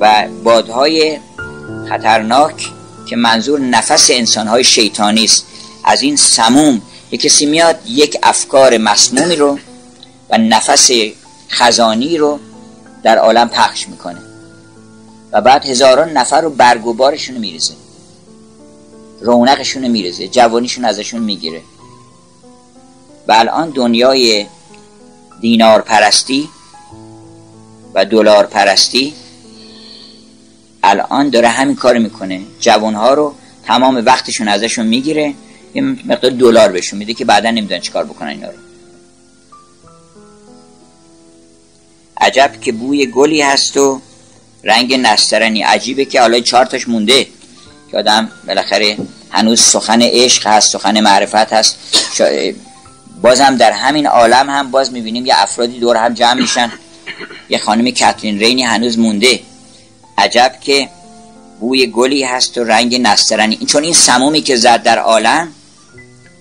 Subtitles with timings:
[0.00, 1.18] و بادهای
[1.88, 2.68] خطرناک
[3.06, 5.46] که منظور نفس انسانهای شیطانی است.
[5.84, 9.58] از این سموم یک کسی میاد یک افکار مسمومی رو
[10.30, 10.90] و نفس
[11.50, 12.38] خزانی رو
[13.02, 14.20] در عالم پخش می‌کنه
[15.32, 17.74] و بعد هزاران نفر رو برگ و بارشون میریزه.
[19.20, 21.60] رونقشون میریزه جوانیشون ازشون می‌گیره.
[23.28, 24.46] و الان دنیای
[25.40, 26.48] دینار پرستی
[27.94, 29.14] و دلار پرستی
[30.88, 32.40] الان داره همین کار می‌کنه.
[32.60, 33.34] جوانها رو
[33.64, 35.34] تمام وقتشون ازشون می‌گیره
[35.74, 38.58] یه مقدار دلار بهشون میده که بعدا نمی‌دونن چیکار بکنن اینا رو.
[42.20, 44.00] عجب که بوی گلی هست و
[44.64, 45.62] رنگ نسترنی.
[45.62, 47.26] عجیبه که حالا چهار تاش مونده.
[47.90, 48.96] که آدم بالاخره
[49.30, 51.78] هنوز سخن عشق هست سخن معرفت هست.
[53.22, 56.72] بازم در همین عالم هم باز می‌بینیم یه افرادی دور هم جمع میشن.
[57.48, 59.40] یه خانم کترین رینی هنوز مونده.
[60.18, 60.88] عجب که
[61.60, 63.56] بوی گلی هست و رنگ نسترنی.
[63.56, 65.48] چون این سمومی که زد در عالم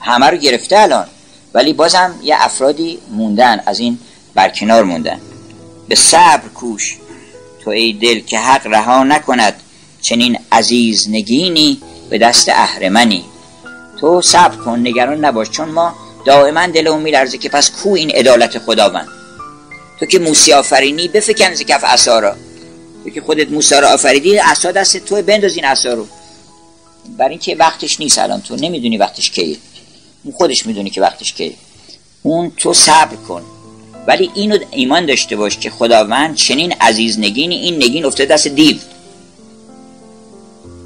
[0.00, 1.06] همه رو گرفته الان.
[1.54, 3.98] ولی بازم یه افرادی موندن از این
[4.34, 5.20] برکنار موندن.
[5.88, 6.98] به صبر کوش.
[7.64, 9.54] تو ای دل که حق رها نکند
[10.00, 11.80] چنین عزیز نگینی
[12.10, 13.24] به دست اهرمنی.
[14.00, 15.94] تو صبر کن نگران نباش چون ما
[16.26, 19.08] دائما دلمون میلرزه که پس کو این عدالت خداوند؟
[20.00, 22.34] تو که موسی آفرینی بفکن ز کف عصا
[23.10, 26.06] که خودت موسی را آفریدی عصا دست تو بنداز این رو.
[27.18, 28.56] برای اینکه وقتش نیست الان تو.
[28.56, 29.56] نمی‌دونی وقتش کیه.
[30.24, 31.52] اون خودش می‌دونی که وقتش کیه.
[32.22, 33.42] اون تو صبر کن.
[34.06, 38.76] ولی اینو ایمان داشته باش که خداوند چنین عزیز نگینی این نگین افتاده دست دیو.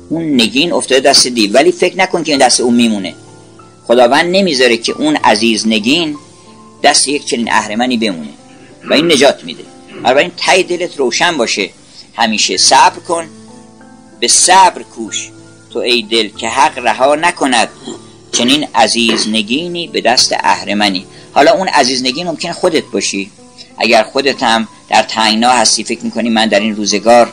[0.08, 1.52] اون نگین افتاده دست دیو.
[1.52, 3.14] ولی فکر نکن که این دست اون میمونه.
[3.86, 6.16] خداوند نمی‌ذاره که اون عزیز نگین
[6.82, 8.30] دست یک چنین اهرمنی بمونه.
[8.90, 9.64] و این نجات میده.
[10.18, 11.70] این تای دلت روشن باشه.
[12.14, 13.28] همیشه صبر کن.
[14.20, 15.30] به صبر کوش.
[15.72, 17.68] تو ای دل که حق رها نکند.
[18.32, 21.06] چنین عزیز نگینی به دست اهرمنی.
[21.32, 23.30] حالا اون عزیز نگین ممکنه خودت باشی.
[23.78, 27.32] اگر خودت هم در تنگنا هستی فکر می‌کنی من در این روزگار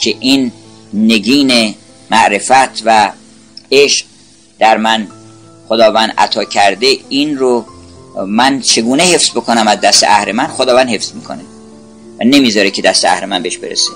[0.00, 0.52] که این
[0.94, 1.74] نگین
[2.10, 3.12] معرفت و
[3.72, 4.06] عشق
[4.58, 5.08] در من
[5.68, 7.66] خداوند عطا کرده این رو
[8.26, 11.44] من چگونه حفظ بکنم از دست اهرمن؟ خداوند حفظ می‌کنه.
[12.20, 13.90] و نمی‌ذاره که دست اهرمن بهش برسه.